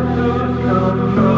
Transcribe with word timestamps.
Don't. 0.00 1.29